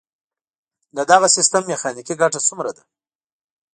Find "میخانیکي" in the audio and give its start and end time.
1.71-2.13